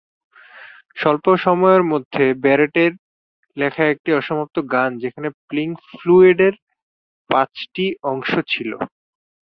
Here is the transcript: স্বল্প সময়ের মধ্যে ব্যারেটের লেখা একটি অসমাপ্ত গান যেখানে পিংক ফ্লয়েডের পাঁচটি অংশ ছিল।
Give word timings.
স্বল্প 0.97 1.25
সময়ের 1.37 1.83
মধ্যে 1.91 2.25
ব্যারেটের 2.43 2.91
লেখা 3.57 3.83
একটি 3.87 4.09
অসমাপ্ত 4.13 4.55
গান 4.73 4.91
যেখানে 5.03 5.27
পিংক 5.49 5.75
ফ্লয়েডের 5.89 6.53
পাঁচটি 7.29 7.85
অংশ 8.03 8.31
ছিল। 8.47 8.71